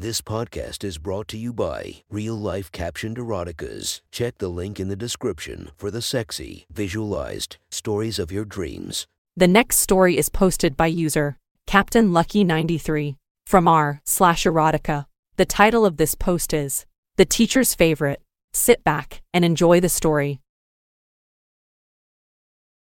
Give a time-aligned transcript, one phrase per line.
[0.00, 4.00] This podcast is brought to you by Real Life Captioned Eroticas.
[4.10, 9.06] Check the link in the description for the sexy, visualized stories of your dreams.
[9.36, 11.36] The next story is posted by user
[11.66, 15.04] Captain Lucky 93 from r slash erotica.
[15.36, 16.86] The title of this post is
[17.16, 18.22] The Teacher's Favorite.
[18.54, 20.40] Sit back and enjoy the story.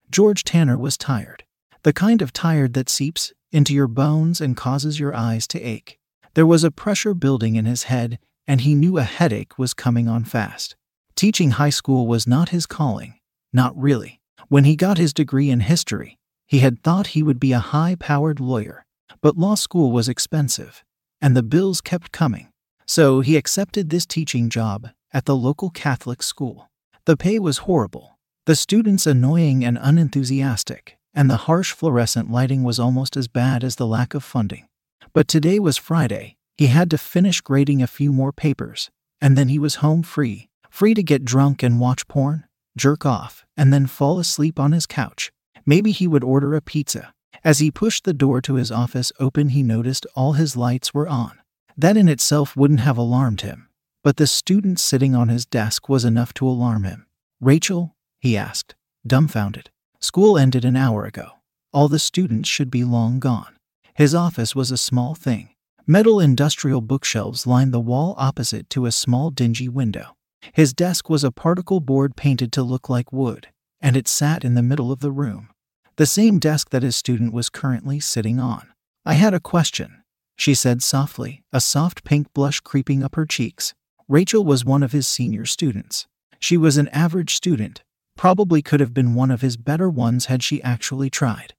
[0.08, 1.42] George Tanner was tired.
[1.82, 5.99] The kind of tired that seeps into your bones and causes your eyes to ache.
[6.34, 10.08] There was a pressure building in his head, and he knew a headache was coming
[10.08, 10.76] on fast.
[11.16, 13.14] Teaching high school was not his calling.
[13.52, 14.20] Not really.
[14.48, 17.96] When he got his degree in history, he had thought he would be a high
[17.98, 18.84] powered lawyer.
[19.20, 20.84] But law school was expensive,
[21.20, 22.48] and the bills kept coming.
[22.86, 26.70] So he accepted this teaching job at the local Catholic school.
[27.06, 32.78] The pay was horrible, the students annoying and unenthusiastic, and the harsh fluorescent lighting was
[32.78, 34.66] almost as bad as the lack of funding.
[35.12, 36.36] But today was Friday.
[36.56, 40.48] He had to finish grading a few more papers, and then he was home free,
[40.70, 42.44] free to get drunk and watch porn,
[42.76, 45.32] jerk off, and then fall asleep on his couch.
[45.66, 47.12] Maybe he would order a pizza.
[47.42, 51.08] As he pushed the door to his office open, he noticed all his lights were
[51.08, 51.40] on.
[51.76, 53.68] That in itself wouldn't have alarmed him,
[54.04, 57.06] but the student sitting on his desk was enough to alarm him.
[57.40, 57.96] Rachel?
[58.20, 59.70] he asked, dumbfounded.
[59.98, 61.32] School ended an hour ago.
[61.72, 63.56] All the students should be long gone.
[63.94, 65.50] His office was a small thing.
[65.86, 70.14] Metal industrial bookshelves lined the wall opposite to a small dingy window.
[70.52, 73.48] His desk was a particle board painted to look like wood,
[73.80, 75.48] and it sat in the middle of the room.
[75.96, 78.68] The same desk that his student was currently sitting on.
[79.04, 80.02] I had a question,
[80.36, 83.74] she said softly, a soft pink blush creeping up her cheeks.
[84.08, 86.06] Rachel was one of his senior students.
[86.38, 87.82] She was an average student,
[88.16, 91.54] probably could have been one of his better ones had she actually tried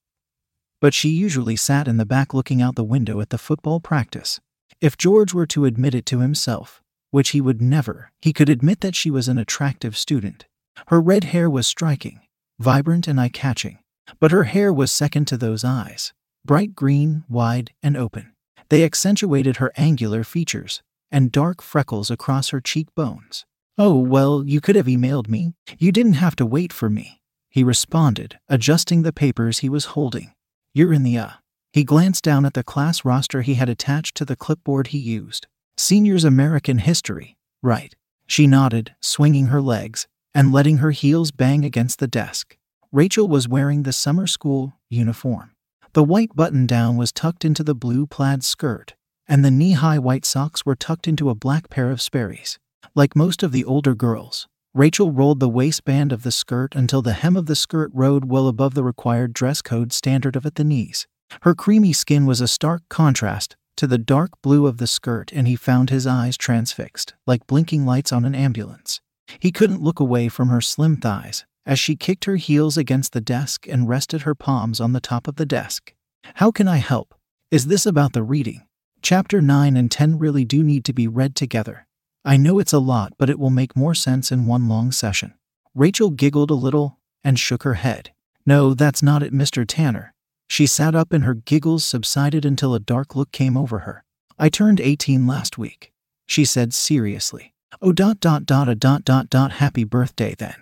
[0.82, 4.42] but she usually sat in the back looking out the window at the football practice.
[4.82, 8.82] If George were to admit it to himself, which he would never, he could admit
[8.82, 10.46] that she was an attractive student.
[10.88, 12.22] Her red hair was striking,
[12.60, 13.78] vibrant, and eye catching,
[14.20, 18.34] but her hair was second to those eyes bright green, wide, and open.
[18.70, 20.82] They accentuated her angular features
[21.12, 23.46] and dark freckles across her cheekbones.
[23.78, 25.54] Oh, well, you could have emailed me.
[25.78, 30.34] You didn't have to wait for me, he responded, adjusting the papers he was holding.
[30.74, 31.30] You're in the uh.
[31.74, 35.48] He glanced down at the class roster he had attached to the clipboard he used.
[35.78, 37.94] Seniors American History, right.
[38.26, 42.56] She nodded, swinging her legs and letting her heels bang against the desk.
[42.90, 45.52] Rachel was wearing the summer school uniform.
[45.92, 48.94] The white button down was tucked into the blue plaid skirt,
[49.28, 52.60] and the knee high white socks were tucked into a black pair of Sperry's.
[52.96, 57.12] Like most of the older girls, Rachel rolled the waistband of the skirt until the
[57.12, 60.64] hem of the skirt rode well above the required dress code standard of at the
[60.64, 61.08] knees.
[61.42, 65.46] Her creamy skin was a stark contrast to the dark blue of the skirt, and
[65.46, 69.02] he found his eyes transfixed, like blinking lights on an ambulance.
[69.40, 73.20] He couldn't look away from her slim thighs as she kicked her heels against the
[73.20, 75.94] desk and rested her palms on the top of the desk.
[76.36, 77.14] How can I help?
[77.50, 78.66] Is this about the reading?
[79.02, 81.88] Chapter 9 and 10 really do need to be read together.
[82.24, 85.34] I know it's a lot, but it will make more sense in one long session.
[85.74, 88.12] Rachel giggled a little and shook her head.
[88.46, 89.66] No, that's not it, Mr.
[89.68, 90.14] Tanner.
[90.48, 94.04] She sat up and her giggles subsided until a dark look came over her.
[94.38, 95.92] I turned 18 last week,
[96.28, 97.54] she said seriously.
[97.82, 100.56] Oh, dot, dot, dot, a dot, dot, dot, happy birthday then,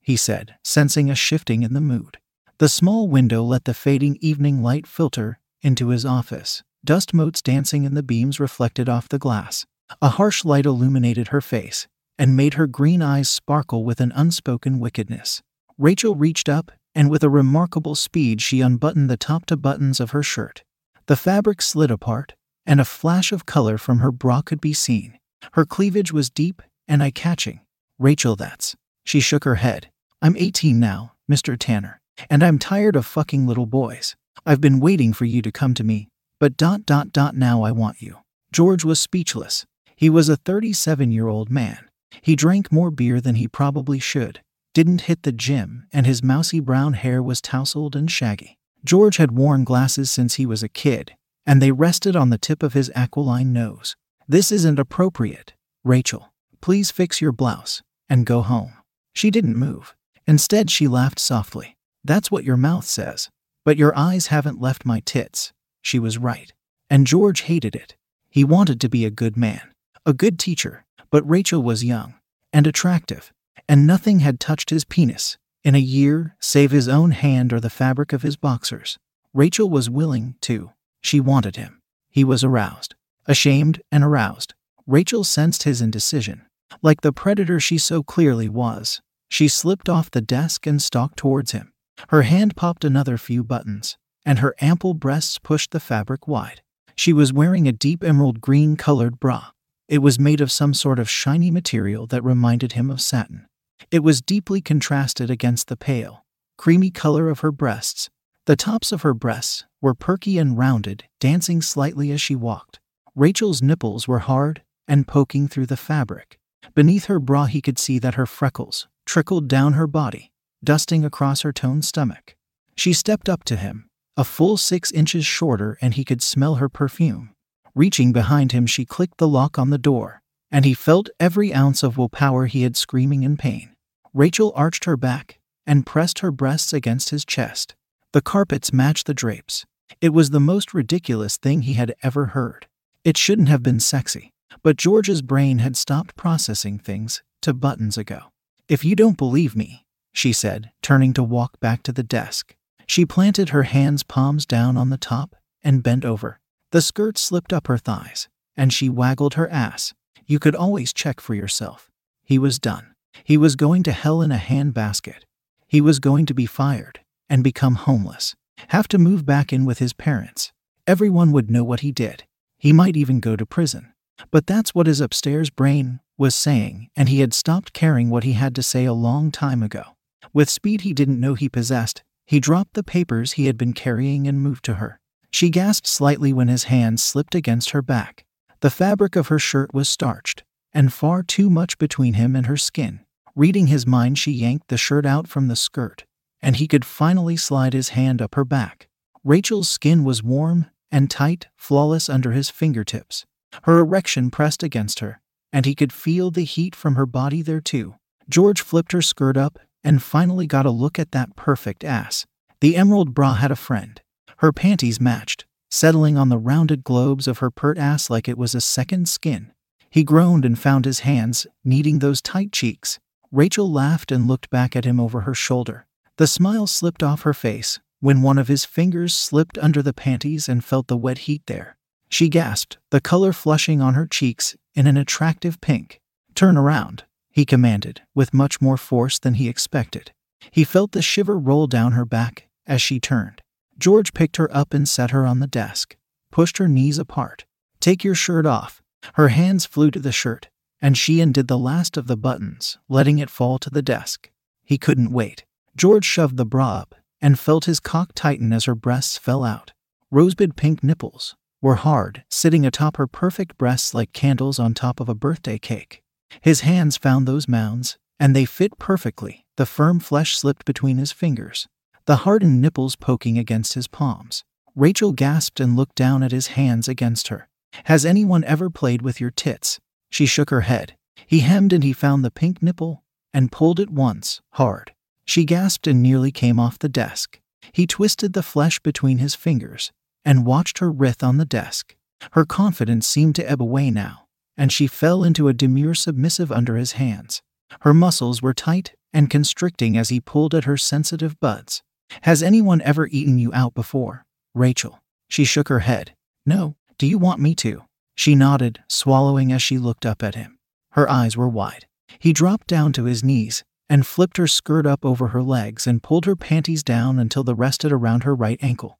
[0.00, 2.18] he said, sensing a shifting in the mood.
[2.58, 7.84] The small window let the fading evening light filter into his office, dust motes dancing
[7.84, 9.66] in the beams reflected off the glass.
[10.00, 11.86] A harsh light illuminated her face
[12.18, 15.42] and made her green eyes sparkle with an unspoken wickedness.
[15.76, 20.12] Rachel reached up, and with a remarkable speed, she unbuttoned the top two buttons of
[20.12, 20.62] her shirt.
[21.06, 22.34] The fabric slid apart,
[22.64, 25.18] and a flash of color from her bra could be seen.
[25.52, 27.60] Her cleavage was deep and eye catching.
[27.98, 28.76] Rachel, that's.
[29.04, 29.90] She shook her head.
[30.22, 31.56] I'm 18 now, Mr.
[31.58, 34.16] Tanner, and I'm tired of fucking little boys.
[34.46, 36.08] I've been waiting for you to come to me,
[36.38, 38.18] but dot dot dot now I want you.
[38.52, 39.66] George was speechless.
[40.04, 41.88] He was a 37 year old man.
[42.20, 44.42] He drank more beer than he probably should,
[44.74, 48.58] didn't hit the gym, and his mousy brown hair was tousled and shaggy.
[48.84, 51.16] George had worn glasses since he was a kid,
[51.46, 53.96] and they rested on the tip of his aquiline nose.
[54.28, 55.54] This isn't appropriate,
[55.84, 56.34] Rachel.
[56.60, 58.74] Please fix your blouse and go home.
[59.14, 59.94] She didn't move.
[60.26, 61.78] Instead, she laughed softly.
[62.04, 63.30] That's what your mouth says.
[63.64, 65.54] But your eyes haven't left my tits.
[65.80, 66.52] She was right.
[66.90, 67.96] And George hated it.
[68.28, 69.70] He wanted to be a good man
[70.06, 72.14] a good teacher, but Rachel was young
[72.52, 73.32] and attractive,
[73.68, 77.70] and nothing had touched his penis in a year save his own hand or the
[77.70, 78.98] fabric of his boxers.
[79.32, 80.70] Rachel was willing to.
[81.00, 81.80] She wanted him.
[82.10, 82.94] He was aroused.
[83.26, 84.54] Ashamed and aroused,
[84.86, 86.42] Rachel sensed his indecision.
[86.82, 91.52] Like the predator she so clearly was, she slipped off the desk and stalked towards
[91.52, 91.72] him.
[92.10, 93.96] Her hand popped another few buttons,
[94.26, 96.62] and her ample breasts pushed the fabric wide.
[96.94, 99.50] She was wearing a deep emerald green colored bra.
[99.88, 103.46] It was made of some sort of shiny material that reminded him of satin.
[103.90, 106.24] It was deeply contrasted against the pale,
[106.56, 108.08] creamy color of her breasts.
[108.46, 112.80] The tops of her breasts were perky and rounded, dancing slightly as she walked.
[113.14, 116.38] Rachel's nipples were hard and poking through the fabric.
[116.74, 120.32] Beneath her bra, he could see that her freckles trickled down her body,
[120.62, 122.36] dusting across her toned stomach.
[122.74, 126.68] She stepped up to him, a full six inches shorter, and he could smell her
[126.68, 127.33] perfume.
[127.74, 131.82] Reaching behind him, she clicked the lock on the door, and he felt every ounce
[131.82, 133.74] of willpower he had screaming in pain.
[134.12, 137.74] Rachel arched her back and pressed her breasts against his chest.
[138.12, 139.66] The carpets matched the drapes.
[140.00, 142.68] It was the most ridiculous thing he had ever heard.
[143.02, 144.32] It shouldn't have been sexy,
[144.62, 148.30] but George's brain had stopped processing things to buttons ago.
[148.68, 152.54] If you don't believe me, she said, turning two walk back to the desk.
[152.86, 156.38] She planted her hands palms down on the top and bent over.
[156.74, 159.94] The skirt slipped up her thighs, and she waggled her ass.
[160.26, 161.88] You could always check for yourself.
[162.24, 162.96] He was done.
[163.22, 165.22] He was going to hell in a handbasket.
[165.68, 166.98] He was going to be fired
[167.30, 168.34] and become homeless,
[168.70, 170.52] have to move back in with his parents.
[170.84, 172.24] Everyone would know what he did.
[172.58, 173.92] He might even go to prison.
[174.32, 178.32] But that's what his upstairs brain was saying, and he had stopped caring what he
[178.32, 179.94] had to say a long time ago.
[180.32, 184.26] With speed he didn't know he possessed, he dropped the papers he had been carrying
[184.26, 184.98] and moved to her.
[185.34, 188.24] She gasped slightly when his hand slipped against her back.
[188.60, 192.56] The fabric of her shirt was starched, and far too much between him and her
[192.56, 193.00] skin.
[193.34, 196.04] Reading his mind, she yanked the shirt out from the skirt,
[196.40, 198.86] and he could finally slide his hand up her back.
[199.24, 203.26] Rachel's skin was warm and tight, flawless under his fingertips.
[203.64, 205.20] Her erection pressed against her,
[205.52, 207.96] and he could feel the heat from her body there too.
[208.28, 212.24] George flipped her skirt up and finally got a look at that perfect ass.
[212.60, 214.00] The emerald bra had a friend.
[214.44, 218.54] Her panties matched, settling on the rounded globes of her pert ass like it was
[218.54, 219.54] a second skin.
[219.88, 223.00] He groaned and found his hands kneading those tight cheeks.
[223.32, 225.86] Rachel laughed and looked back at him over her shoulder.
[226.18, 230.46] The smile slipped off her face when one of his fingers slipped under the panties
[230.46, 231.78] and felt the wet heat there.
[232.10, 236.02] She gasped, the color flushing on her cheeks in an attractive pink.
[236.34, 240.12] Turn around, he commanded, with much more force than he expected.
[240.50, 243.40] He felt the shiver roll down her back as she turned.
[243.78, 245.96] George picked her up and set her on the desk,
[246.30, 247.44] pushed her knees apart.
[247.80, 248.82] Take your shirt off.
[249.14, 250.48] Her hands flew to the shirt,
[250.80, 254.30] and she undid the last of the buttons, letting it fall to the desk.
[254.62, 255.44] He couldn't wait.
[255.76, 259.72] George shoved the bra up and felt his cock tighten as her breasts fell out.
[260.10, 265.08] Rosebud pink nipples were hard, sitting atop her perfect breasts like candles on top of
[265.08, 266.02] a birthday cake.
[266.40, 269.46] His hands found those mounds, and they fit perfectly.
[269.56, 271.66] The firm flesh slipped between his fingers,
[272.06, 274.44] the hardened nipples poking against his palms.
[274.74, 277.48] Rachel gasped and looked down at his hands against her.
[277.84, 279.80] Has anyone ever played with your tits?
[280.10, 280.96] She shook her head.
[281.26, 283.02] He hemmed and he found the pink nipple
[283.32, 284.92] and pulled it once, hard.
[285.24, 287.40] She gasped and nearly came off the desk.
[287.72, 289.90] He twisted the flesh between his fingers,
[290.24, 291.96] and watched her writhe on the desk.
[292.32, 294.26] Her confidence seemed to ebb away now,
[294.56, 297.42] and she fell into a demure submissive under his hands.
[297.80, 301.82] Her muscles were tight and constricting as he pulled at her sensitive buds.
[302.22, 304.24] Has anyone ever eaten you out before?
[304.54, 305.00] Rachel.
[305.28, 306.14] She shook her head.
[306.46, 307.84] No, do you want me to?
[308.14, 310.58] She nodded, swallowing as she looked up at him.
[310.92, 311.86] Her eyes were wide.
[312.18, 316.02] He dropped down to his knees and flipped her skirt up over her legs and
[316.02, 318.98] pulled her panties down until they rested around her right ankle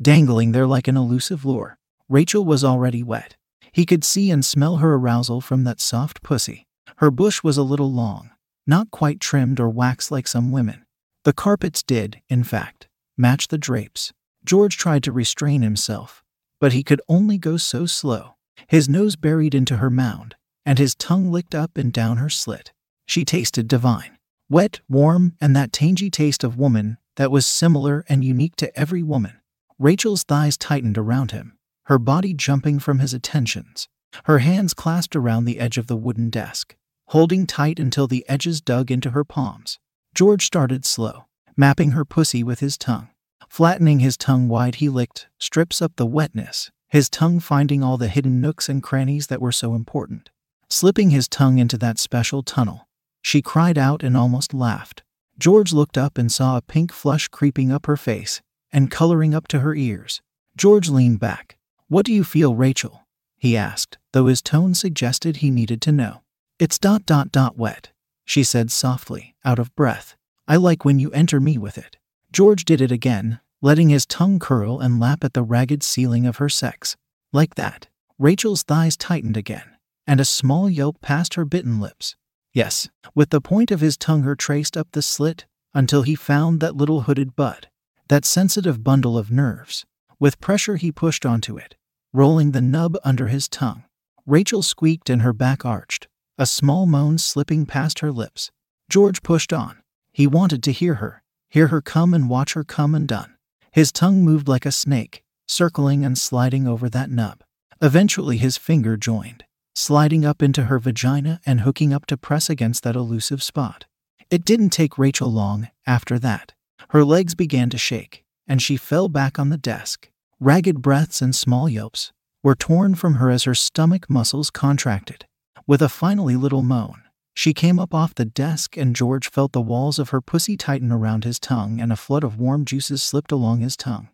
[0.00, 1.76] dangling there like an elusive lure.
[2.08, 3.36] Rachel was already wet.
[3.72, 6.66] He could see and smell her arousal from that soft pussy.
[6.96, 8.30] Her bush was a little long,
[8.66, 10.84] not quite trimmed or waxed like some women.
[11.24, 14.12] The carpets did, in fact, match the drapes.
[14.44, 16.22] George tried to restrain himself,
[16.60, 18.36] but he could only go so slow.
[18.68, 22.72] His nose buried into her mound, and his tongue licked up and down her slit.
[23.06, 24.16] She tasted divine.
[24.48, 29.02] Wet, warm, and that tangy taste of woman that was similar and unique to every
[29.02, 29.40] woman.
[29.78, 33.88] Rachel's thighs tightened around him, her body jumping from his attentions.
[34.24, 36.76] Her hands clasped around the edge of the wooden desk,
[37.08, 39.78] holding tight until the edges dug into her palms.
[40.14, 41.26] George started slow,
[41.56, 43.08] mapping her pussy with his tongue.
[43.48, 48.08] Flattening his tongue wide, he licked strips up the wetness, his tongue finding all the
[48.08, 50.30] hidden nooks and crannies that were so important.
[50.68, 52.88] Slipping his tongue into that special tunnel,
[53.22, 55.02] she cried out and almost laughed.
[55.38, 58.40] George looked up and saw a pink flush creeping up her face
[58.72, 60.20] and coloring up to her ears.
[60.56, 61.56] George leaned back.
[61.88, 63.06] What do you feel, Rachel?
[63.36, 66.22] he asked, though his tone suggested he needed to know.
[66.58, 67.90] It's dot dot dot wet,
[68.24, 70.16] she said softly, out of breath.
[70.46, 71.96] I like when you enter me with it.
[72.32, 76.36] George did it again, letting his tongue curl and lap at the ragged ceiling of
[76.36, 76.96] her sex.
[77.32, 77.88] Like that.
[78.18, 82.16] Rachel's thighs tightened again, and a small yelp passed her bitten lips.
[82.52, 86.60] Yes, with the point of his tongue her traced up the slit until he found
[86.60, 87.68] that little hooded bud,
[88.08, 89.86] that sensitive bundle of nerves.
[90.18, 91.76] With pressure, he pushed onto it,
[92.12, 93.84] rolling the nub under his tongue.
[94.26, 96.08] Rachel squeaked and her back arched,
[96.40, 98.50] a small moan slipping past her lips.
[98.88, 99.76] George pushed on.
[100.10, 103.34] He wanted to hear her, hear her come and watch her come undone.
[103.72, 107.44] His tongue moved like a snake, circling and sliding over that nub.
[107.82, 109.44] Eventually, his finger joined,
[109.74, 113.84] sliding up into her vagina and hooking up to press against that elusive spot.
[114.30, 116.54] It didn't take Rachel long after that.
[116.88, 120.08] Her legs began to shake, and she fell back on the desk.
[120.40, 125.26] Ragged breaths and small yelps were torn from her as her stomach muscles contracted.
[125.70, 129.60] With a finally little moan, she came up off the desk, and George felt the
[129.60, 133.30] walls of her pussy tighten around his tongue, and a flood of warm juices slipped
[133.30, 134.08] along his tongue.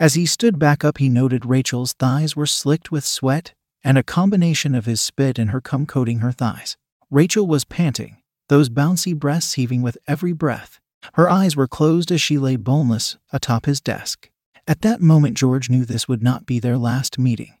[0.00, 3.52] As he stood back up, he noted Rachel's thighs were slicked with sweat,
[3.84, 6.78] and a combination of his spit and her cum coating her thighs.
[7.10, 8.16] Rachel was panting,
[8.48, 10.80] those bouncy breasts heaving with every breath.
[11.12, 14.30] Her eyes were closed as she lay boneless atop his desk.
[14.66, 17.52] At that moment, George knew this would not be their last meeting.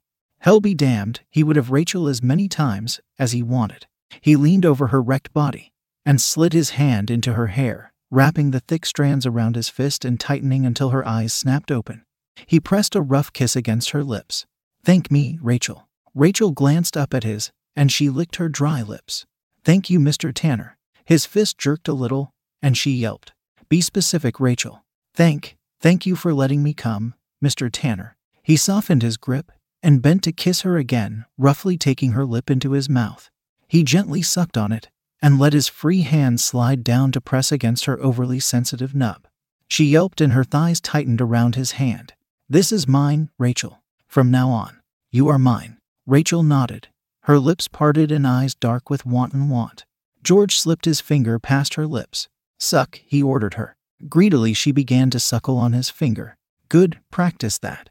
[0.42, 3.86] Hell be damned, he would have Rachel as many times as he wanted.
[4.20, 5.72] He leaned over her wrecked body
[6.04, 10.18] and slid his hand into her hair, wrapping the thick strands around his fist and
[10.18, 12.02] tightening until her eyes snapped open.
[12.44, 14.44] He pressed a rough kiss against her lips.
[14.84, 15.88] Thank me, Rachel.
[16.12, 19.24] Rachel glanced up at his, and she licked her dry lips.
[19.64, 20.32] Thank you, Mr.
[20.34, 20.76] Tanner.
[21.04, 23.32] His fist jerked a little, and she yelped.
[23.68, 24.82] Be specific, Rachel.
[25.14, 27.70] Thank, thank you for letting me come, Mr.
[27.72, 28.16] Tanner.
[28.42, 32.72] He softened his grip and bent to kiss her again, roughly taking her lip into
[32.72, 33.30] his mouth.
[33.68, 37.84] He gently sucked on it and let his free hand slide down to press against
[37.86, 39.26] her overly sensitive nub.
[39.68, 42.14] She yelped and her thighs tightened around his hand.
[42.48, 43.82] This is mine, Rachel.
[44.06, 45.78] From now on, you are mine.
[46.06, 46.88] Rachel nodded,
[47.22, 49.86] her lips parted and eyes dark with wanton want.
[50.22, 52.28] George slipped his finger past her lips.
[52.58, 53.76] Suck, he ordered her.
[54.08, 56.36] Greedily, she began to suckle on his finger.
[56.68, 57.90] Good, practice that.